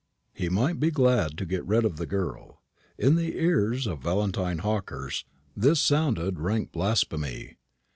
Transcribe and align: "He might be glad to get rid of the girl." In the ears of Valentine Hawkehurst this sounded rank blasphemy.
"He 0.33 0.49
might 0.49 0.79
be 0.79 0.89
glad 0.89 1.37
to 1.37 1.45
get 1.45 1.63
rid 1.63 1.85
of 1.85 1.97
the 1.97 2.07
girl." 2.07 2.63
In 2.97 3.17
the 3.17 3.37
ears 3.39 3.85
of 3.85 4.01
Valentine 4.01 4.57
Hawkehurst 4.57 5.25
this 5.55 5.79
sounded 5.79 6.39
rank 6.39 6.71
blasphemy. 6.71 7.57